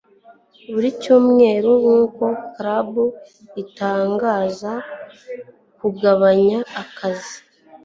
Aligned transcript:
buri 0.71 0.89
cyumweru 1.01 1.69
nkuko 1.81 2.23
club 2.55 2.89
itangaza 3.63 4.73
kugabanya 5.79 6.59
akazi 6.81 7.37